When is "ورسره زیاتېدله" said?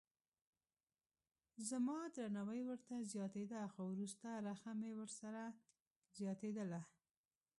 4.99-6.81